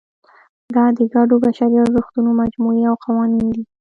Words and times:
دا 0.75 0.85
د 0.97 0.99
ګډو 1.13 1.35
بشري 1.43 1.77
ارزښتونو 1.81 2.29
مجموعې 2.41 2.83
او 2.89 2.95
قوانین 3.05 3.45
دي. 3.53 3.63